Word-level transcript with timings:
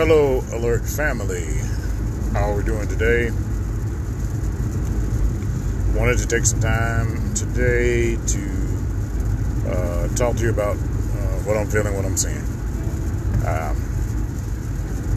Hello, 0.00 0.42
Alert 0.54 0.86
Family. 0.86 1.44
How 2.32 2.52
are 2.52 2.56
we 2.56 2.62
doing 2.64 2.88
today? 2.88 3.28
Wanted 5.94 6.16
to 6.16 6.26
take 6.26 6.46
some 6.46 6.60
time 6.60 7.34
today 7.34 8.16
to 8.16 9.68
uh, 9.68 10.08
talk 10.14 10.36
to 10.36 10.44
you 10.44 10.48
about 10.48 10.76
uh, 10.76 10.80
what 11.44 11.58
I'm 11.58 11.66
feeling, 11.66 11.94
what 11.94 12.06
I'm 12.06 12.16
seeing. 12.16 12.40
Um, 13.46 13.76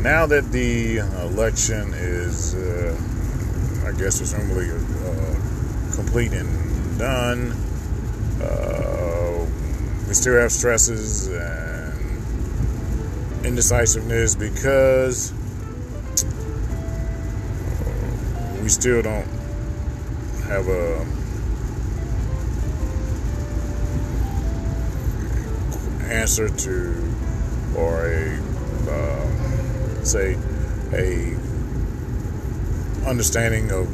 now 0.03 0.25
that 0.25 0.51
the 0.51 0.97
election 0.97 1.93
is, 1.93 2.53
uh, 2.53 2.93
I 3.87 3.93
guess, 3.97 4.17
presumably 4.17 4.69
uh, 4.69 5.95
complete 5.95 6.33
and 6.33 6.99
done, 6.99 7.53
uh, 8.41 9.45
we 10.09 10.13
still 10.13 10.37
have 10.41 10.51
stresses 10.51 11.27
and 11.27 11.72
indecisiveness 13.43 14.35
because 14.35 15.33
we 18.61 18.69
still 18.69 19.01
don't 19.01 19.27
have 20.47 20.67
a 20.67 21.05
answer 26.09 26.47
to 26.47 27.15
or 27.75 28.07
a 28.07 28.39
uh, 28.89 30.03
say 30.03 30.37
a 30.93 31.35
understanding 33.07 33.71
of 33.71 33.87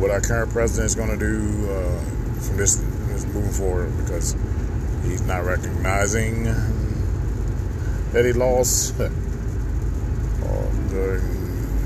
what 0.00 0.10
our 0.10 0.20
current 0.20 0.50
president 0.50 0.86
is 0.86 0.94
going 0.94 1.10
to 1.10 1.16
do 1.16 1.70
uh, 1.70 2.00
from 2.40 2.56
this, 2.56 2.76
this 2.76 3.24
moving 3.26 3.52
forward 3.52 3.96
because 3.98 4.34
he's 5.04 5.22
not 5.22 5.44
recognizing 5.44 6.46
that 8.14 8.24
he 8.24 8.32
lost 8.32 8.96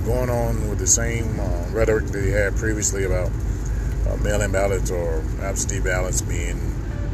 going 0.09 0.31
on 0.31 0.69
with 0.71 0.79
the 0.79 0.87
same 0.87 1.39
uh, 1.39 1.67
rhetoric 1.71 2.07
that 2.07 2.25
he 2.25 2.31
had 2.31 2.57
previously 2.57 3.05
about 3.05 3.31
uh, 4.09 4.17
mail-in 4.17 4.51
ballots 4.51 4.91
or 4.91 5.23
absentee 5.43 5.81
ballots 5.81 6.23
being 6.23 6.59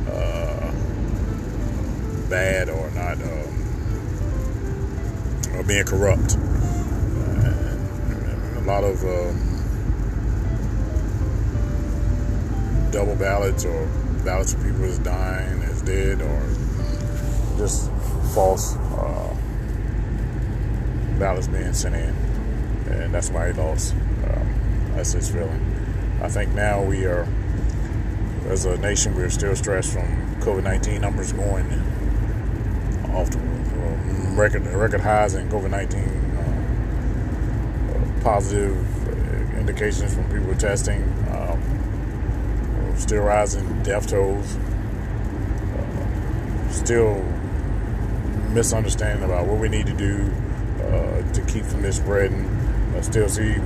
uh, 0.08 0.72
bad 2.30 2.68
or 2.68 2.88
not 2.92 3.20
um, 3.20 3.50
or 5.56 5.64
being 5.64 5.84
corrupt. 5.84 6.36
a 8.56 8.62
lot 8.64 8.84
of 8.84 9.02
um, 9.02 9.36
double 12.92 13.16
ballots 13.16 13.64
or 13.64 13.88
ballots 14.24 14.54
of 14.54 14.62
people 14.62 14.84
is 14.84 15.00
dying, 15.00 15.62
is 15.62 15.82
dead, 15.82 16.22
or 16.22 16.53
just 17.64 17.90
false 18.34 18.76
uh, 18.76 19.34
ballots 21.18 21.48
being 21.48 21.72
sent 21.72 21.94
in, 21.94 22.14
and 22.92 23.14
that's 23.14 23.30
why 23.30 23.46
he 23.46 23.54
lost. 23.54 23.94
Um, 23.94 24.92
that's 24.94 25.12
his 25.12 25.30
feeling. 25.30 25.64
I 26.20 26.28
think 26.28 26.52
now 26.52 26.82
we 26.82 27.06
are, 27.06 27.26
as 28.48 28.66
a 28.66 28.76
nation, 28.76 29.14
we're 29.14 29.30
still 29.30 29.56
stressed 29.56 29.94
from 29.94 30.04
COVID-19 30.40 31.00
numbers 31.00 31.32
going 31.32 31.64
off 33.14 33.30
to 33.30 33.38
uh, 33.38 34.34
record 34.34 34.66
record 34.66 35.00
highs 35.00 35.32
in 35.32 35.48
COVID-19 35.48 35.94
uh, 38.18 38.22
positive 38.22 38.76
indications 39.56 40.14
from 40.14 40.24
people 40.30 40.54
testing. 40.56 41.02
Um, 41.30 41.58
still 42.98 43.22
rising 43.22 43.82
death 43.82 44.06
tolls. 44.06 44.56
Uh, 45.78 46.68
still 46.68 47.33
misunderstanding 48.54 49.24
about 49.24 49.46
what 49.46 49.58
we 49.58 49.68
need 49.68 49.86
to 49.86 49.92
do 49.92 50.30
uh, 50.84 51.32
to 51.32 51.42
keep 51.46 51.64
from 51.64 51.82
this 51.82 51.96
spreading. 51.96 52.48
I 52.96 53.00
still 53.00 53.28
see 53.28 53.56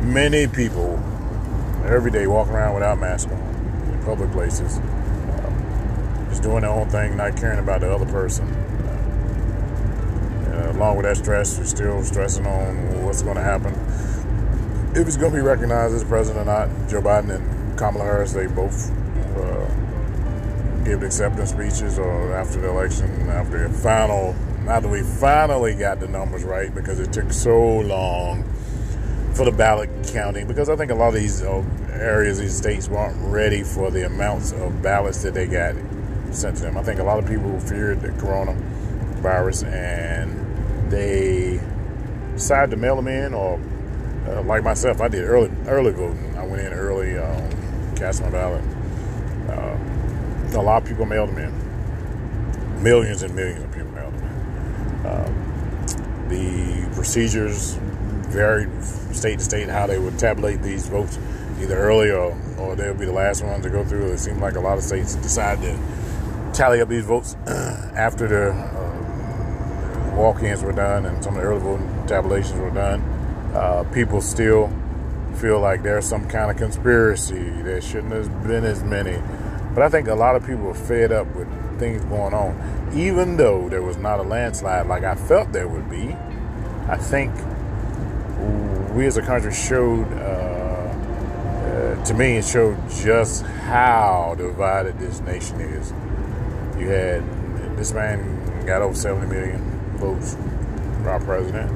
many 0.00 0.46
people 0.46 0.96
every 1.84 2.12
day 2.12 2.26
walking 2.28 2.54
around 2.54 2.74
without 2.74 2.98
masks 2.98 3.30
on 3.30 3.38
in 3.92 4.02
public 4.04 4.30
places, 4.30 4.78
uh, 4.78 6.28
just 6.28 6.42
doing 6.42 6.60
their 6.60 6.70
own 6.70 6.88
thing, 6.88 7.16
not 7.16 7.36
caring 7.36 7.58
about 7.58 7.80
the 7.80 7.92
other 7.92 8.06
person. 8.06 8.46
Uh, 10.46 10.72
along 10.76 10.96
with 10.96 11.06
that 11.06 11.16
stress, 11.16 11.58
we're 11.58 11.64
still 11.64 12.02
stressing 12.04 12.46
on 12.46 13.04
what's 13.04 13.22
going 13.22 13.36
to 13.36 13.42
happen. 13.42 13.74
If 14.94 15.06
he's 15.06 15.16
going 15.16 15.32
to 15.32 15.38
be 15.38 15.42
recognized 15.42 15.94
as 15.94 16.04
president 16.04 16.48
or 16.48 16.52
not, 16.52 16.68
Joe 16.88 17.00
Biden 17.00 17.34
and 17.34 17.78
Kamala 17.78 18.04
Harris, 18.04 18.32
they 18.32 18.46
both 18.46 18.90
uh, 19.36 19.66
give 20.84 21.02
acceptance 21.02 21.50
speeches 21.50 21.98
or 21.98 22.32
after 22.34 22.60
the 22.60 22.68
election, 22.68 23.28
after 23.28 23.68
the 23.68 23.74
final, 23.74 24.34
after 24.68 24.88
we 24.88 25.02
finally 25.02 25.74
got 25.74 26.00
the 26.00 26.08
numbers 26.08 26.44
right 26.44 26.74
because 26.74 27.00
it 27.00 27.12
took 27.12 27.32
so 27.32 27.78
long 27.80 28.44
for 29.34 29.44
the 29.44 29.52
ballot 29.52 29.90
counting 30.12 30.46
because 30.46 30.68
I 30.68 30.76
think 30.76 30.90
a 30.90 30.94
lot 30.94 31.08
of 31.08 31.14
these 31.14 31.42
uh, 31.42 31.64
areas, 31.92 32.38
these 32.38 32.56
states 32.56 32.88
weren't 32.88 33.16
ready 33.30 33.62
for 33.62 33.90
the 33.90 34.06
amounts 34.06 34.52
of 34.52 34.82
ballots 34.82 35.22
that 35.22 35.34
they 35.34 35.46
got 35.46 35.74
sent 36.30 36.56
to 36.58 36.62
them. 36.62 36.76
I 36.76 36.82
think 36.82 37.00
a 37.00 37.04
lot 37.04 37.18
of 37.18 37.28
people 37.28 37.58
feared 37.60 38.00
the 38.00 38.08
coronavirus 38.10 39.66
and 39.72 40.90
they 40.90 41.60
decided 42.34 42.70
to 42.70 42.76
mail 42.76 42.96
them 42.96 43.08
in 43.08 43.34
or 43.34 43.60
uh, 44.26 44.42
like 44.42 44.62
myself, 44.62 45.00
I 45.00 45.08
did 45.08 45.24
early 45.24 45.50
early 45.66 45.92
voting. 45.92 46.36
I 46.36 46.44
went 46.44 46.62
in 46.62 46.72
early, 46.72 47.16
um, 47.18 47.96
cast 47.96 48.22
my 48.22 48.30
ballot. 48.30 48.62
A 50.54 50.62
lot 50.62 50.82
of 50.82 50.88
people 50.88 51.06
mailed 51.06 51.30
them 51.30 51.38
in. 51.38 52.82
Millions 52.82 53.22
and 53.22 53.34
millions 53.34 53.62
of 53.62 53.72
people 53.72 53.90
mailed 53.92 54.14
them 54.14 54.24
in. 54.24 55.06
Uh, 55.06 56.28
the 56.28 56.94
procedures 56.94 57.74
varied 58.30 58.68
state 59.12 59.38
to 59.38 59.44
state 59.44 59.68
how 59.68 59.86
they 59.86 59.98
would 59.98 60.18
tabulate 60.18 60.62
these 60.62 60.88
votes, 60.88 61.18
either 61.60 61.76
early 61.76 62.10
or, 62.10 62.36
or 62.58 62.76
they'll 62.76 62.94
be 62.94 63.04
the 63.06 63.12
last 63.12 63.44
ones 63.44 63.64
to 63.64 63.70
go 63.70 63.84
through. 63.84 64.06
It 64.12 64.18
seemed 64.18 64.40
like 64.40 64.54
a 64.56 64.60
lot 64.60 64.78
of 64.78 64.84
states 64.84 65.14
decided 65.16 65.62
to 65.62 66.52
tally 66.52 66.80
up 66.80 66.88
these 66.88 67.04
votes 67.04 67.34
after 67.46 68.28
the 68.28 68.52
uh, 68.52 70.14
walk-ins 70.16 70.62
were 70.62 70.72
done 70.72 71.06
and 71.06 71.22
some 71.22 71.36
of 71.36 71.42
the 71.42 71.46
early 71.46 71.60
voting 71.60 72.06
tabulations 72.06 72.58
were 72.60 72.70
done. 72.70 73.00
Uh, 73.54 73.84
people 73.92 74.20
still 74.20 74.72
feel 75.36 75.60
like 75.60 75.82
there's 75.82 76.06
some 76.06 76.28
kind 76.28 76.50
of 76.50 76.56
conspiracy. 76.56 77.50
There 77.62 77.80
shouldn't 77.80 78.12
have 78.12 78.46
been 78.46 78.64
as 78.64 78.82
many. 78.82 79.20
But 79.74 79.84
I 79.84 79.88
think 79.88 80.08
a 80.08 80.14
lot 80.14 80.36
of 80.36 80.44
people 80.44 80.68
are 80.68 80.74
fed 80.74 81.12
up 81.12 81.26
with 81.34 81.48
things 81.78 82.04
going 82.04 82.34
on. 82.34 82.90
Even 82.94 83.36
though 83.36 83.68
there 83.68 83.82
was 83.82 83.96
not 83.96 84.18
a 84.18 84.22
landslide 84.22 84.86
like 84.86 85.04
I 85.04 85.14
felt 85.14 85.52
there 85.52 85.68
would 85.68 85.88
be, 85.88 86.16
I 86.88 86.96
think 86.96 87.32
we 88.94 89.06
as 89.06 89.16
a 89.16 89.22
country 89.22 89.52
showed, 89.52 90.12
uh, 90.14 90.90
uh, 91.96 92.04
to 92.04 92.14
me, 92.14 92.36
it 92.36 92.44
showed 92.44 92.76
just 92.90 93.44
how 93.44 94.34
divided 94.36 94.98
this 94.98 95.20
nation 95.20 95.60
is. 95.60 95.92
You 96.78 96.88
had 96.88 97.76
this 97.76 97.92
man 97.92 98.66
got 98.66 98.82
over 98.82 98.94
70 98.94 99.26
million 99.28 99.60
votes 99.98 100.36
for 101.02 101.10
our 101.10 101.20
president. 101.20 101.70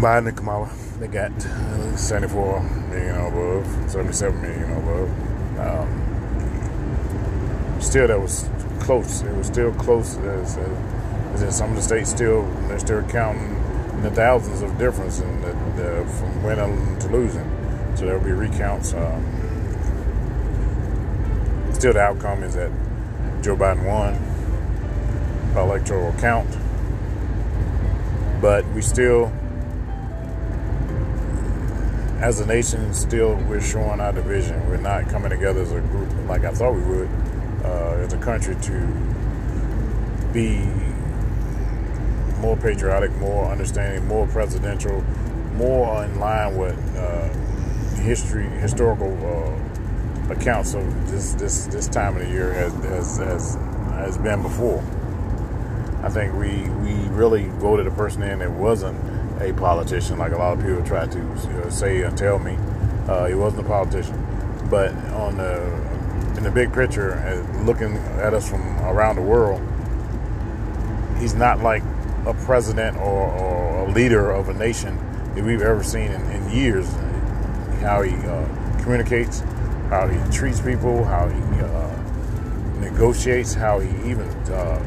Biden 0.00 0.26
and 0.28 0.36
Kamala, 0.36 0.68
they 0.98 1.06
got 1.06 1.30
uh, 1.46 1.96
74 1.96 2.62
million 2.90 3.14
above, 3.14 3.90
77 3.90 4.42
million 4.42 4.72
above. 4.72 5.31
Um, 5.62 5.88
still, 7.80 8.08
that 8.08 8.20
was 8.20 8.48
close. 8.80 9.22
It 9.22 9.34
was 9.34 9.46
still 9.46 9.72
close. 9.74 10.16
As, 10.16 10.56
as, 10.56 11.42
as 11.42 11.56
some 11.56 11.70
of 11.70 11.76
the 11.76 11.82
states 11.82 12.10
still 12.10 12.42
they're 12.68 12.78
still 12.78 13.02
counting 13.04 13.54
the 14.02 14.10
thousands 14.10 14.62
of 14.62 14.76
difference 14.78 15.20
in 15.20 15.40
the, 15.40 15.52
the, 15.76 16.04
from 16.18 16.42
winning 16.42 16.98
to 16.98 17.08
losing. 17.08 17.48
So 17.94 18.06
there 18.06 18.18
will 18.18 18.24
be 18.24 18.32
recounts. 18.32 18.92
Um, 18.94 19.24
still, 21.72 21.92
the 21.92 22.00
outcome 22.00 22.42
is 22.42 22.54
that 22.54 22.70
Joe 23.42 23.56
Biden 23.56 23.86
won 23.86 24.18
by 25.54 25.62
electoral 25.62 26.12
count, 26.14 26.48
but 28.40 28.66
we 28.72 28.82
still 28.82 29.32
as 32.22 32.38
a 32.38 32.46
nation, 32.46 32.94
still 32.94 33.34
we're 33.48 33.60
showing 33.60 34.00
our 34.00 34.12
division. 34.12 34.64
We're 34.68 34.76
not 34.76 35.08
coming 35.08 35.30
together 35.30 35.60
as 35.60 35.72
a 35.72 35.80
group 35.80 36.08
like 36.28 36.44
I 36.44 36.52
thought 36.52 36.72
we 36.72 36.82
would, 36.82 37.08
uh, 37.64 37.96
as 37.98 38.12
a 38.12 38.18
country, 38.18 38.54
to 38.54 38.86
be 40.32 40.60
more 42.38 42.56
patriotic, 42.56 43.10
more 43.16 43.50
understanding, 43.50 44.06
more 44.06 44.28
presidential, 44.28 45.02
more 45.54 46.04
in 46.04 46.20
line 46.20 46.56
with 46.56 46.78
uh, 46.96 47.28
history, 48.02 48.46
historical 48.46 49.12
uh, 49.26 50.32
accounts 50.32 50.74
of 50.74 51.10
this 51.10 51.34
this 51.34 51.66
this 51.66 51.88
time 51.88 52.16
of 52.16 52.22
the 52.22 52.30
year 52.30 52.52
has 52.52 52.72
has 52.84 53.16
has, 53.18 53.54
has 53.94 54.18
been 54.18 54.42
before. 54.42 54.78
I 56.04 56.08
think 56.08 56.34
we 56.34 56.68
we 56.84 56.94
really 57.08 57.48
voted 57.48 57.88
a 57.88 57.90
person 57.90 58.22
in 58.22 58.38
that 58.38 58.52
wasn't 58.52 58.96
a 59.42 59.52
politician, 59.54 60.18
like 60.18 60.32
a 60.32 60.36
lot 60.36 60.58
of 60.58 60.64
people 60.64 60.82
try 60.84 61.06
to 61.06 61.32
uh, 61.32 61.70
say 61.70 62.02
and 62.02 62.16
tell 62.16 62.38
me. 62.38 62.56
Uh, 63.08 63.26
he 63.26 63.34
wasn't 63.34 63.64
a 63.64 63.68
politician, 63.68 64.16
but 64.70 64.94
on 65.12 65.36
the 65.36 65.60
in 66.36 66.44
the 66.44 66.50
big 66.50 66.72
picture, 66.72 67.44
looking 67.64 67.96
at 68.18 68.32
us 68.32 68.48
from 68.48 68.62
around 68.80 69.16
the 69.16 69.22
world, 69.22 69.60
he's 71.18 71.34
not 71.34 71.60
like 71.60 71.82
a 72.26 72.34
president 72.44 72.96
or, 72.96 73.28
or, 73.28 73.88
a 73.88 73.90
leader 73.92 74.30
of 74.30 74.48
a 74.48 74.54
nation 74.54 74.96
that 75.34 75.44
we've 75.44 75.62
ever 75.62 75.82
seen 75.82 76.10
in, 76.10 76.22
in 76.30 76.50
years. 76.50 76.88
How 77.80 78.02
he 78.02 78.14
uh, 78.14 78.78
communicates, 78.82 79.40
how 79.88 80.06
he 80.06 80.18
treats 80.30 80.60
people, 80.60 81.04
how 81.04 81.28
he 81.28 81.60
uh, 81.60 82.80
negotiates, 82.80 83.54
how 83.54 83.80
he 83.80 83.88
even 84.10 84.28
uh, 84.50 84.82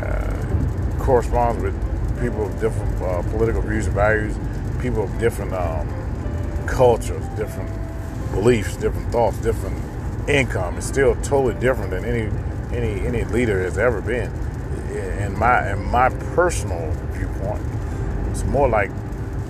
uh, 0.00 0.98
corresponds 1.02 1.62
with 1.62 1.89
people 2.20 2.46
of 2.46 2.60
different 2.60 3.02
uh, 3.02 3.22
political 3.30 3.62
views 3.62 3.86
and 3.86 3.94
values, 3.94 4.36
people 4.80 5.04
of 5.04 5.18
different 5.18 5.52
um, 5.52 5.88
cultures, 6.66 7.24
different 7.36 7.70
beliefs, 8.32 8.76
different 8.76 9.10
thoughts, 9.10 9.38
different 9.38 9.76
income. 10.28 10.76
It's 10.76 10.86
still 10.86 11.14
totally 11.16 11.54
different 11.54 11.90
than 11.90 12.04
any 12.04 12.30
any 12.72 13.06
any 13.06 13.24
leader 13.24 13.62
has 13.62 13.78
ever 13.78 14.00
been. 14.00 14.30
In 14.92 15.38
my 15.38 15.72
in 15.72 15.84
my 15.84 16.10
personal 16.34 16.92
viewpoint, 17.12 17.62
it's 18.30 18.44
more 18.44 18.68
like 18.68 18.90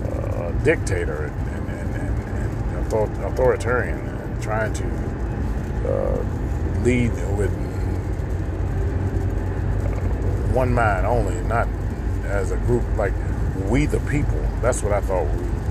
a 0.04 0.52
dictator 0.64 1.24
and, 1.26 1.68
and, 1.68 1.94
and, 1.96 2.94
and 2.94 3.24
authoritarian, 3.24 3.98
and 3.98 4.42
trying 4.42 4.72
to 4.74 4.84
uh, 5.86 6.24
lead 6.82 7.10
with 7.36 7.52
uh, 9.82 10.52
one 10.52 10.72
mind 10.72 11.06
only, 11.06 11.40
not 11.42 11.68
as 12.30 12.52
a 12.52 12.56
group 12.56 12.84
like 12.96 13.12
we 13.68 13.86
the 13.86 14.00
people. 14.00 14.40
That's 14.62 14.82
what 14.82 14.92
I 14.92 15.00
thought. 15.00 15.26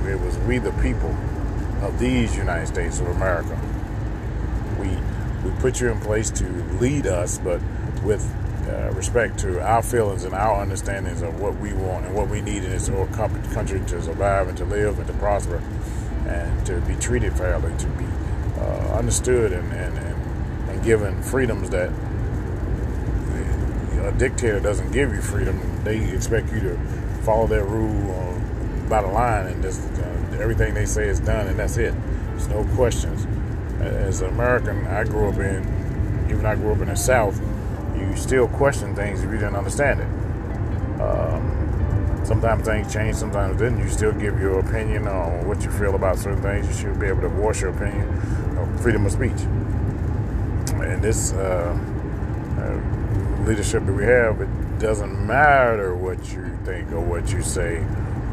It 0.08 0.20
was 0.20 0.38
we 0.40 0.58
the 0.58 0.72
people 0.74 1.16
of 1.82 1.98
these 2.00 2.36
United 2.36 2.68
States 2.68 3.00
of 3.00 3.08
America. 3.08 3.58
We 4.80 4.90
we 5.44 5.58
put 5.60 5.80
you 5.80 5.90
in 5.90 6.00
place 6.00 6.30
to 6.32 6.46
lead 6.80 7.08
us, 7.08 7.38
but 7.38 7.62
with 8.04 8.24
uh, 8.68 8.92
respect 8.92 9.40
to 9.40 9.62
our 9.62 9.82
feelings 9.82 10.26
and 10.26 10.34
our 10.34 10.62
understandings 10.62 11.22
of 11.22 11.40
what 11.40 11.58
we 11.60 11.74
want 11.74 12.06
and 12.06 12.14
what 12.14 12.30
we 12.30 12.42
need 12.42 12.64
in 12.64 12.70
this 12.70 12.88
whole 12.88 13.08
country 13.08 13.80
to 13.88 14.02
survive 14.02 14.48
and 14.48 14.58
to 14.58 14.66
live 14.66 15.00
and 15.00 15.08
to 15.08 15.14
prosper 15.14 15.62
and 16.28 16.66
to 16.66 16.80
be 16.82 16.96
treated 16.96 17.34
fairly, 17.34 17.76
to 17.78 17.88
be 17.88 18.06
uh, 18.60 18.94
understood 18.94 19.54
and, 19.54 19.72
and, 19.74 19.98
and, 19.98 20.70
and 20.70 20.84
given 20.84 21.22
freedoms 21.24 21.70
that 21.72 21.90
a 24.04 24.12
dictator 24.18 24.60
doesn't 24.60 24.92
give 24.92 25.14
you 25.14 25.22
freedom. 25.22 25.60
They 25.90 26.14
expect 26.14 26.54
you 26.54 26.60
to 26.60 26.78
follow 27.24 27.48
their 27.48 27.64
rule 27.64 28.12
uh, 28.12 28.88
by 28.88 29.02
the 29.02 29.08
line 29.08 29.48
and 29.48 29.64
just 29.64 29.82
uh, 30.00 30.38
everything 30.40 30.76
they 30.76 30.86
say 30.86 31.08
is 31.08 31.20
done 31.20 31.48
and 31.48 31.58
that's 31.58 31.78
it. 31.78 31.96
There's 32.28 32.48
no 32.48 32.64
questions. 32.76 33.26
As 33.82 34.22
an 34.22 34.30
American, 34.30 34.86
I 34.86 35.04
grew 35.04 35.30
up 35.30 35.40
in, 35.40 36.28
even 36.30 36.46
I 36.46 36.54
grew 36.54 36.74
up 36.74 36.82
in 36.82 36.90
the 36.90 36.96
South, 36.96 37.42
you 37.98 38.16
still 38.16 38.48
question 38.50 38.96
things 38.96 39.24
if 39.24 39.32
you 39.32 39.40
didn't 39.40 39.56
understand 39.56 40.02
it. 40.02 41.02
Um, 41.02 42.22
sometimes 42.24 42.68
things 42.68 42.94
change, 42.94 43.16
sometimes 43.16 43.58
didn't. 43.58 43.80
You 43.80 43.90
still 43.90 44.12
give 44.12 44.40
your 44.40 44.60
opinion 44.60 45.08
on 45.08 45.48
what 45.48 45.64
you 45.64 45.72
feel 45.72 45.96
about 45.96 46.20
certain 46.20 46.44
things. 46.44 46.68
You 46.68 46.74
should 46.74 47.00
be 47.00 47.08
able 47.08 47.22
to 47.22 47.30
voice 47.30 47.62
your 47.62 47.72
opinion. 47.72 48.08
Of 48.60 48.80
freedom 48.80 49.08
of 49.08 49.12
speech. 49.12 49.42
And 50.84 51.02
this 51.02 51.34
uh, 51.34 51.76
uh, 52.60 53.44
leadership 53.44 53.88
that 53.88 53.94
we 53.94 54.04
have, 54.04 54.40
it 54.40 54.59
doesn't 54.80 55.28
matter 55.28 55.94
what 55.94 56.18
you 56.34 56.58
think 56.64 56.92
or 56.92 57.02
what 57.02 57.32
you 57.32 57.42
say 57.42 57.78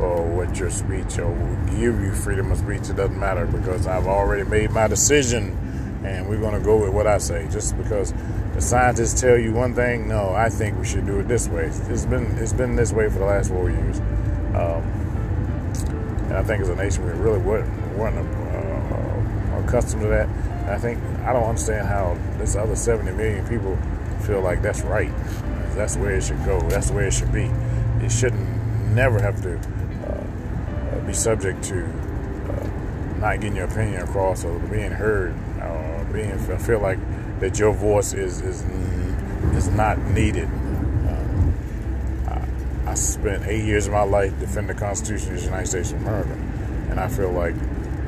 or 0.01 0.23
what 0.25 0.57
your 0.59 0.71
speech 0.71 1.19
or 1.19 1.35
give 1.71 2.01
you 2.01 2.13
freedom 2.13 2.53
of 2.53 2.59
speech. 2.59 2.89
It 2.89 2.97
doesn't 2.97 3.19
matter 3.19 3.47
because 3.47 3.87
I've 3.87 4.07
already 4.07 4.49
made 4.49 4.71
my 4.71 4.87
decision 4.87 5.57
and 6.05 6.29
we're 6.29 6.41
going 6.41 6.55
to 6.55 6.65
go 6.65 6.77
with 6.77 6.91
what 6.91 7.07
I 7.07 7.19
say. 7.19 7.49
Just 7.51 7.77
because 7.77 8.15
the 8.55 8.61
scientists 8.61 9.21
tell 9.21 9.37
you 9.37 9.53
one 9.53 9.75
thing, 9.75 10.09
no, 10.09 10.31
I 10.31 10.49
think 10.49 10.79
we 10.79 10.87
should 10.87 11.07
do 11.07 11.19
it 11.19 11.29
this 11.29 11.49
way. 11.49 11.65
It's 11.65 12.07
been 12.07 12.25
it's 12.39 12.53
been 12.53 12.77
this 12.77 12.93
way 12.93 13.09
for 13.11 13.19
the 13.19 13.25
last 13.25 13.51
four 13.51 13.69
years, 13.71 13.99
um, 14.55 14.83
and 16.29 16.35
I 16.35 16.43
think 16.45 16.63
as 16.63 16.69
a 16.69 16.77
nation 16.77 17.05
we 17.05 17.13
really 17.13 17.39
weren't, 17.39 17.69
weren't 17.97 18.17
uh, 18.17 19.65
accustomed 19.67 20.03
to 20.03 20.09
that. 20.09 20.29
And 20.29 20.71
I 20.71 20.79
think 20.79 21.03
I 21.25 21.33
don't 21.33 21.45
understand 21.45 21.89
how 21.89 22.17
this 22.39 22.55
other 22.55 22.77
70 22.77 23.13
million 23.13 23.47
people 23.49 23.77
feel 24.25 24.41
like 24.41 24.63
that's 24.63 24.83
right. 24.83 25.11
That's 25.77 25.95
the 25.97 26.03
way 26.03 26.15
it 26.15 26.25
should 26.25 26.43
go. 26.47 26.59
That's 26.71 26.89
the 26.89 26.97
way 26.97 27.07
it 27.07 27.13
should 27.13 27.33
be. 27.33 27.51
It 28.03 28.11
shouldn't 28.11 28.49
never 28.95 29.21
have 29.21 29.43
to 29.43 29.59
uh, 30.09 31.07
be 31.07 31.13
subject 31.13 31.63
to 31.65 31.85
uh, 31.85 33.19
not 33.19 33.41
getting 33.41 33.57
your 33.57 33.67
opinion 33.67 34.01
across 34.01 34.43
or 34.43 34.59
being 34.59 34.91
heard 34.91 35.35
or 35.61 36.09
being 36.15 36.39
feel 36.39 36.81
like 36.81 36.99
that 37.41 37.59
your 37.59 37.75
voice 37.75 38.15
is 38.15 38.41
is 38.41 38.65
is 39.55 39.69
not 39.69 39.99
needed. 39.99 40.49
Uh, 41.07 42.41
I, 42.87 42.91
I, 42.91 42.95
spent 42.95 43.47
eight 43.47 43.65
years 43.65 43.87
of 43.87 43.93
my 43.93 44.03
life 44.03 44.39
defending 44.41 44.75
the 44.75 44.81
Constitution 44.81 45.35
of 45.35 45.41
the 45.41 45.45
United 45.45 45.67
States 45.67 45.93
of 45.93 46.01
America, 46.01 46.33
and 46.89 46.99
I 46.99 47.09
feel 47.09 47.33
like 47.33 47.55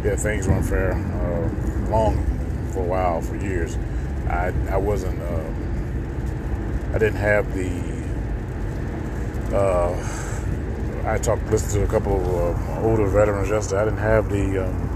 yeah, 0.03 0.17
things 0.17 0.49
were 0.49 0.55
unfair 0.55 0.93
uh, 0.93 1.91
long 1.91 2.25
for 2.73 2.81
a 2.81 2.87
while, 2.87 3.21
for 3.21 3.37
years. 3.37 3.77
I 4.27 4.55
I 4.71 4.79
wasn't. 4.79 5.21
Uh, 5.21 5.68
I 6.93 6.99
didn't 6.99 7.17
have 7.17 7.55
the. 7.55 7.71
Uh, 9.55 9.95
I 11.05 11.19
talked, 11.19 11.47
listened 11.51 11.73
to 11.73 11.83
a 11.83 11.87
couple 11.87 12.17
of 12.17 12.57
uh, 12.69 12.81
older 12.81 13.07
veterans 13.07 13.51
yesterday. 13.51 13.83
I 13.83 13.85
didn't 13.85 13.99
have 13.99 14.31
the 14.31 14.67
um, 14.67 14.89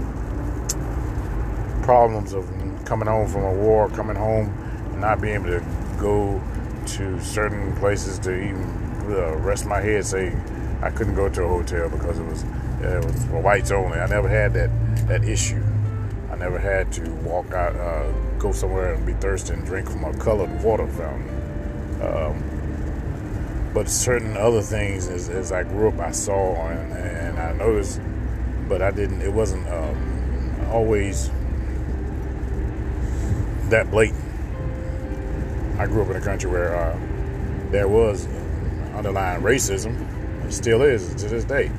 problems 1.83 2.33
of 2.33 2.49
coming 2.85 3.07
home 3.07 3.27
from 3.27 3.43
a 3.43 3.53
war, 3.53 3.89
coming 3.89 4.15
home, 4.15 4.47
and 4.91 5.01
not 5.01 5.21
being 5.21 5.35
able 5.35 5.59
to 5.59 5.63
go 5.99 6.41
to 6.85 7.19
certain 7.21 7.75
places 7.75 8.17
to 8.19 8.35
even 8.35 8.63
uh, 9.11 9.35
rest 9.37 9.65
my 9.67 9.79
head. 9.79 10.03
Say 10.05 10.35
I 10.81 10.89
couldn't 10.89 11.15
go 11.15 11.29
to 11.29 11.43
a 11.43 11.47
hotel 11.47 11.89
because 11.89 12.17
it 12.17 12.25
was 12.25 12.43
it 12.81 13.05
was 13.05 13.25
whites 13.27 13.69
only. 13.69 13.99
I 13.99 14.07
never 14.07 14.27
had 14.27 14.53
that 14.53 14.71
that 15.07 15.23
issue. 15.25 15.63
I 16.31 16.35
never 16.37 16.57
had 16.57 16.91
to 16.93 17.11
walk 17.23 17.53
out, 17.53 17.75
uh, 17.75 18.11
go 18.39 18.51
somewhere 18.51 18.95
and 18.95 19.05
be 19.05 19.13
thirsty 19.13 19.53
and 19.53 19.63
drink 19.63 19.87
from 19.89 20.03
a 20.03 20.17
colored 20.17 20.63
water 20.63 20.87
fountain. 20.87 21.32
Um, 22.03 23.71
but 23.73 23.89
certain 23.89 24.37
other 24.37 24.61
things 24.61 25.07
as, 25.07 25.29
as 25.29 25.51
I 25.51 25.63
grew 25.63 25.87
up 25.87 25.99
I 25.99 26.11
saw 26.11 26.55
and, 26.67 26.93
and 26.93 27.39
I 27.39 27.53
noticed 27.53 27.99
but 28.67 28.81
I 28.81 28.91
didn't 28.91 29.21
it 29.21 29.33
wasn't 29.33 29.67
um, 29.67 30.67
always 30.69 31.31
that 33.69 33.89
blatant. 33.89 34.21
I 35.79 35.87
grew 35.87 36.03
up 36.03 36.09
in 36.09 36.15
a 36.15 36.21
country 36.21 36.49
where 36.49 36.75
uh, 36.75 36.99
there 37.71 37.87
was 37.87 38.27
underlying 38.93 39.41
racism 39.41 39.95
it 40.45 40.51
still 40.51 40.81
is 40.81 41.15
to 41.15 41.27
this 41.27 41.43
day. 41.43 41.71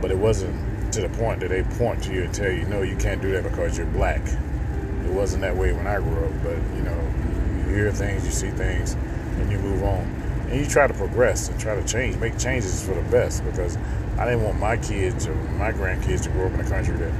But 0.00 0.10
it 0.10 0.18
wasn't 0.18 0.92
to 0.92 1.02
the 1.02 1.08
point 1.10 1.40
that 1.40 1.50
they 1.50 1.62
point 1.62 2.02
to 2.04 2.12
you 2.12 2.24
and 2.24 2.34
tell 2.34 2.50
you 2.50 2.64
no 2.66 2.82
you 2.82 2.96
can't 2.96 3.20
do 3.22 3.30
that 3.32 3.44
because 3.44 3.76
you're 3.76 3.86
black. 3.86 4.20
It 4.26 5.10
wasn't 5.10 5.42
that 5.42 5.56
way 5.56 5.72
when 5.72 5.86
I 5.86 5.98
grew 5.98 6.24
up 6.24 6.32
but 6.42 6.56
you 6.76 6.82
know 6.82 7.14
you 7.58 7.74
hear 7.74 7.92
things 7.92 8.24
you 8.24 8.32
see 8.32 8.50
things 8.50 8.96
and 9.40 9.50
you 9.50 9.58
move 9.58 9.82
on 9.82 10.24
and 10.54 10.60
you 10.60 10.70
try 10.70 10.86
to 10.86 10.94
progress 10.94 11.48
and 11.48 11.58
try 11.58 11.74
to 11.74 11.84
change, 11.84 12.16
make 12.16 12.38
changes 12.38 12.86
for 12.86 12.94
the 12.94 13.02
best. 13.10 13.44
Because 13.44 13.76
I 14.18 14.24
didn't 14.24 14.44
want 14.44 14.60
my 14.60 14.76
kids 14.76 15.26
or 15.26 15.34
my 15.34 15.72
grandkids 15.72 16.22
to 16.22 16.30
grow 16.30 16.46
up 16.46 16.54
in 16.54 16.60
a 16.60 16.68
country 16.68 16.96
that 16.96 17.12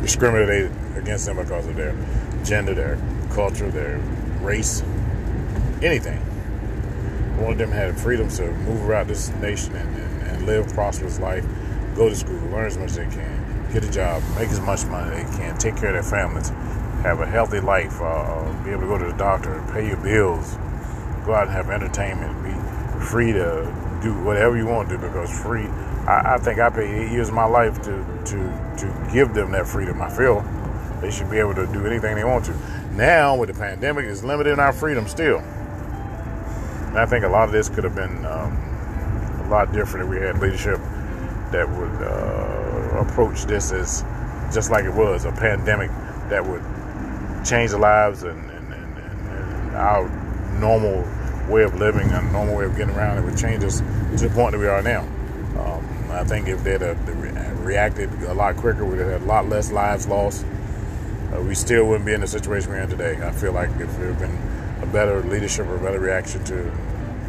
discriminated 0.00 0.70
against 0.96 1.26
them 1.26 1.36
because 1.36 1.66
of 1.66 1.74
their 1.74 1.96
gender, 2.44 2.74
their 2.74 2.98
culture, 3.30 3.68
their 3.70 3.98
race, 4.42 4.82
anything. 5.82 6.22
I 7.36 7.42
wanted 7.42 7.58
them 7.58 7.70
to 7.70 7.76
have 7.76 8.00
freedom 8.00 8.28
to 8.28 8.50
move 8.52 8.88
around 8.88 9.08
this 9.08 9.30
nation 9.30 9.74
and, 9.74 9.96
and, 9.96 10.22
and 10.22 10.46
live 10.46 10.68
prosperous 10.68 11.18
life, 11.18 11.44
go 11.96 12.08
to 12.08 12.14
school, 12.14 12.38
learn 12.50 12.66
as 12.66 12.78
much 12.78 12.90
as 12.90 12.96
they 12.96 13.06
can, 13.06 13.72
get 13.72 13.84
a 13.84 13.90
job, 13.90 14.22
make 14.36 14.50
as 14.50 14.60
much 14.60 14.84
money 14.86 15.16
as 15.16 15.30
they 15.30 15.36
can, 15.38 15.58
take 15.58 15.76
care 15.76 15.88
of 15.88 15.94
their 15.94 16.02
families, 16.02 16.50
have 17.02 17.20
a 17.20 17.26
healthy 17.26 17.60
life, 17.60 18.00
uh, 18.00 18.62
be 18.62 18.70
able 18.70 18.82
to 18.82 18.86
go 18.86 18.98
to 18.98 19.06
the 19.06 19.18
doctor, 19.18 19.64
pay 19.72 19.86
your 19.86 19.96
bills, 19.96 20.56
go 21.28 21.34
out 21.34 21.46
and 21.46 21.52
have 21.52 21.68
entertainment, 21.68 22.42
be 22.42 23.04
free 23.04 23.32
to 23.32 24.00
do 24.02 24.14
whatever 24.24 24.56
you 24.56 24.66
want 24.66 24.88
to 24.88 24.96
because 24.96 25.30
free. 25.30 25.66
I, 26.06 26.34
I 26.34 26.38
think 26.38 26.58
I 26.58 26.70
paid 26.70 26.88
eight 26.88 27.12
years 27.12 27.28
of 27.28 27.34
my 27.34 27.44
life 27.44 27.76
to, 27.82 28.22
to, 28.24 28.76
to 28.78 29.10
give 29.12 29.34
them 29.34 29.52
that 29.52 29.66
freedom. 29.66 30.00
I 30.00 30.08
feel 30.08 30.40
they 31.02 31.10
should 31.10 31.30
be 31.30 31.36
able 31.36 31.54
to 31.54 31.66
do 31.66 31.86
anything 31.86 32.16
they 32.16 32.24
want 32.24 32.46
to. 32.46 32.56
Now, 32.92 33.36
with 33.36 33.50
the 33.50 33.54
pandemic, 33.54 34.06
it's 34.06 34.24
limiting 34.24 34.58
our 34.58 34.72
freedom 34.72 35.06
still. 35.06 35.38
And 35.38 36.98
I 36.98 37.04
think 37.04 37.26
a 37.26 37.28
lot 37.28 37.44
of 37.44 37.52
this 37.52 37.68
could 37.68 37.84
have 37.84 37.94
been 37.94 38.24
um, 38.24 38.56
a 39.44 39.48
lot 39.50 39.70
different 39.70 40.06
if 40.06 40.10
we 40.10 40.24
had 40.24 40.40
leadership 40.40 40.78
that 41.52 41.68
would 41.68 42.02
uh, 42.02 43.04
approach 43.06 43.44
this 43.44 43.70
as 43.70 44.02
just 44.52 44.70
like 44.70 44.86
it 44.86 44.94
was 44.94 45.26
a 45.26 45.32
pandemic 45.32 45.90
that 46.30 46.44
would 46.44 46.62
change 47.44 47.72
the 47.72 47.78
lives 47.78 48.22
and, 48.22 48.50
and, 48.50 48.72
and, 48.72 48.98
and 48.98 49.76
our 49.76 50.17
normal 50.58 51.06
way 51.48 51.62
of 51.62 51.74
living 51.74 52.10
and 52.10 52.32
normal 52.32 52.56
way 52.56 52.64
of 52.64 52.76
getting 52.76 52.94
around, 52.94 53.18
it 53.18 53.24
would 53.24 53.38
change 53.38 53.64
us 53.64 53.80
to 53.80 54.28
the 54.28 54.34
point 54.34 54.52
that 54.52 54.58
we 54.58 54.66
are 54.66 54.82
now. 54.82 55.00
Um, 55.58 56.10
I 56.10 56.24
think 56.24 56.48
if 56.48 56.62
they'd 56.62 56.80
have 56.80 57.64
reacted 57.64 58.10
a 58.22 58.34
lot 58.34 58.56
quicker, 58.56 58.84
we'd 58.84 58.98
have 58.98 59.08
had 59.08 59.22
a 59.22 59.24
lot 59.24 59.48
less 59.48 59.70
lives 59.70 60.06
lost. 60.06 60.44
Uh, 61.32 61.40
we 61.42 61.54
still 61.54 61.86
wouldn't 61.86 62.06
be 62.06 62.14
in 62.14 62.20
the 62.20 62.26
situation 62.26 62.70
we're 62.70 62.80
in 62.80 62.88
today. 62.88 63.18
I 63.22 63.32
feel 63.32 63.52
like 63.52 63.70
if 63.78 63.94
there 63.98 64.12
had 64.12 64.18
been 64.18 64.82
a 64.82 64.86
better 64.86 65.22
leadership 65.22 65.66
or 65.66 65.76
a 65.76 65.80
better 65.80 66.00
reaction 66.00 66.44
to 66.44 66.70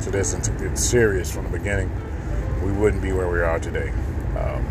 to 0.04 0.12
this 0.12 0.34
and 0.34 0.42
took 0.42 0.60
it 0.62 0.78
serious 0.78 1.30
from 1.30 1.44
the 1.44 1.58
beginning, 1.58 1.92
we 2.64 2.72
wouldn't 2.72 3.02
be 3.02 3.12
where 3.12 3.30
we 3.30 3.42
are 3.42 3.60
today. 3.60 3.90
Um, 4.38 4.66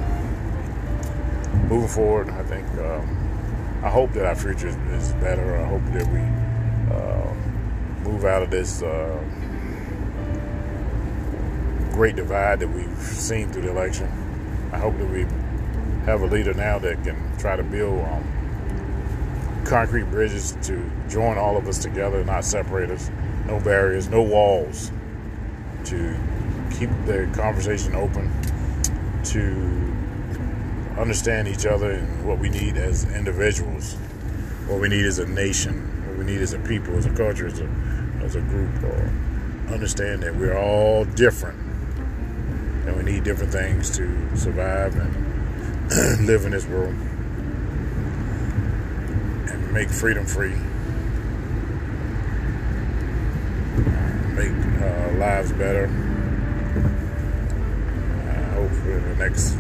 moving 1.69 1.89
forward, 1.89 2.31
I 2.31 2.43
think 2.45 2.67
um, 2.79 3.81
I 3.83 3.91
hope 3.91 4.13
that 4.13 4.25
our 4.25 4.35
future 4.35 4.69
is, 4.69 4.77
is 4.77 5.13
better. 5.15 5.59
I 5.59 5.67
hope 5.67 5.85
that 5.93 6.07
we 6.09 6.21
uh, 6.95 7.18
move 8.09 8.25
out 8.25 8.43
of 8.43 8.51
this 8.51 8.83
uh, 8.83 9.23
great 11.93 12.17
divide 12.17 12.61
that 12.61 12.69
we've 12.69 12.99
seen 12.99 13.51
through 13.51 13.63
the 13.63 13.71
election. 13.71 14.07
I 14.73 14.79
hope 14.79 14.97
that 14.99 15.07
we 15.07 15.27
have 16.05 16.23
a 16.23 16.27
leader 16.27 16.55
now 16.55 16.79
that 16.79 17.03
can 17.05 17.37
try 17.39 17.57
to 17.57 17.63
build 17.63 18.03
um, 18.05 19.63
concrete 19.67 20.05
bridges 20.05 20.57
to 20.63 20.91
join 21.09 21.37
all 21.37 21.57
of 21.57 21.69
us 21.69 21.79
together, 21.79 22.25
not 22.25 22.45
separate 22.45 22.91
us. 22.91 23.11
No 23.47 23.61
barriers, 23.61 24.09
no 24.09 24.23
walls. 24.23 24.91
To 25.85 26.17
keep 26.71 26.91
the 27.07 27.31
conversation 27.35 27.95
open, 27.95 28.31
to 29.25 31.01
understand 31.01 31.49
each 31.49 31.67
other 31.67 31.93
and 31.93 32.27
what 32.27 32.39
we 32.39 32.51
need 32.51 32.77
as 32.77 33.05
individuals, 33.15 33.95
what 34.67 34.81
we 34.81 34.89
need 34.89 35.05
as 35.05 35.19
a 35.19 35.27
nation, 35.27 36.07
what 36.07 36.19
we 36.19 36.25
need 36.25 36.43
as 36.43 36.53
a 36.53 36.59
people, 36.59 36.95
as 36.97 37.07
a 37.07 37.11
culture, 37.11 37.47
as 37.47 37.61
a, 37.61 37.65
as 38.29 38.37
a 38.37 38.41
group, 38.43 38.83
or 38.83 39.11
understand 39.73 40.23
that 40.23 40.37
we're 40.37 40.57
all 40.57 41.07
different 41.07 41.59
and 42.87 42.95
we 42.95 43.03
need 43.03 43.25
different 43.25 43.51
things 43.51 43.89
to 43.97 44.37
survive 44.37 44.95
and 44.97 46.27
live 46.27 46.45
in 46.45 46.51
this 46.51 46.67
world 46.67 46.95
and 49.49 49.73
make 49.73 49.89
freedom 49.89 50.27
free, 50.27 50.55
make 54.35 54.53
uh, 54.83 55.13
lives 55.17 55.53
better. 55.53 55.87
I 58.27 58.55
hope 58.55 58.71
for 58.71 59.01
the 59.01 59.15
next, 59.17 59.57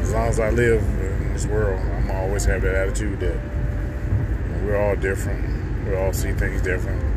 as 0.00 0.12
long 0.12 0.28
as 0.28 0.40
I 0.40 0.48
live 0.48 0.82
in 0.82 1.34
this 1.34 1.44
world, 1.44 1.80
I'm 1.80 2.10
always 2.10 2.46
have 2.46 2.62
that 2.62 2.74
attitude 2.74 3.20
that 3.20 3.38
we're 4.64 4.76
all 4.78 4.96
different. 4.96 5.86
We 5.86 5.96
all 5.96 6.14
see 6.14 6.32
things 6.32 6.62
different. 6.62 7.07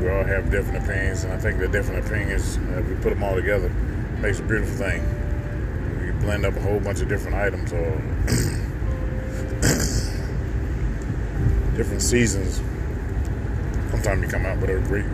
We 0.00 0.08
all 0.10 0.22
have 0.22 0.50
different 0.50 0.84
opinions, 0.84 1.24
and 1.24 1.32
I 1.32 1.38
think 1.38 1.58
the 1.58 1.66
different 1.66 2.06
opinions, 2.06 2.56
uh, 2.56 2.78
if 2.78 2.88
we 2.88 2.94
put 2.96 3.10
them 3.10 3.24
all 3.24 3.34
together, 3.34 3.68
makes 4.20 4.38
a 4.38 4.42
beautiful 4.42 4.76
thing. 4.76 5.02
You 6.06 6.12
blend 6.20 6.46
up 6.46 6.54
a 6.54 6.60
whole 6.60 6.78
bunch 6.78 7.00
of 7.00 7.08
different 7.08 7.36
items 7.36 7.72
or 7.72 7.90
different 11.76 12.02
seasons. 12.02 12.62
Sometimes 13.90 14.22
you 14.22 14.28
come 14.28 14.46
out 14.46 14.58
with 14.58 14.70
a 14.70 14.78
great, 14.86 15.04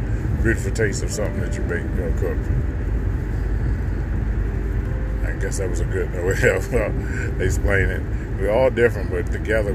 beautiful 0.42 0.70
taste 0.72 1.02
of 1.02 1.10
something 1.10 1.40
that 1.40 1.54
you 1.54 1.62
bake 1.62 1.86
or 1.98 2.12
cook. 2.18 2.36
I 5.24 5.32
guess 5.40 5.56
that 5.58 5.70
was 5.70 5.80
a 5.80 5.86
good 5.86 6.12
way 6.12 6.50
of 6.50 6.74
explaining 7.40 7.90
it. 7.90 8.02
We're 8.38 8.50
all 8.50 8.68
different, 8.68 9.10
but 9.10 9.32
together, 9.32 9.72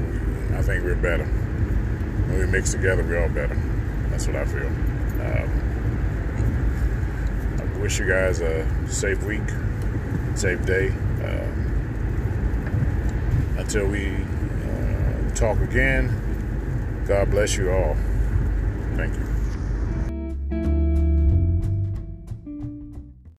I 0.54 0.62
think 0.62 0.84
we're 0.84 0.94
better. 0.94 1.24
When 1.24 2.38
we 2.38 2.46
mix 2.46 2.70
together, 2.72 3.02
we're 3.02 3.22
all 3.22 3.28
better. 3.28 3.56
That's 4.10 4.28
what 4.28 4.36
I 4.36 4.44
feel. 4.44 4.70
Um, 5.20 5.48
I 7.60 7.64
wish 7.78 7.98
you 7.98 8.06
guys 8.08 8.40
a 8.40 8.66
safe 8.88 9.22
week, 9.24 9.42
safe 10.34 10.64
day. 10.64 10.92
Uh, 11.22 11.46
until 13.58 13.86
we 13.86 14.16
uh, 14.16 15.34
talk 15.34 15.60
again, 15.60 16.10
God 17.06 17.30
bless 17.30 17.56
you 17.56 17.70
all. 17.70 17.96
Thank 18.96 19.14
you. 19.14 19.39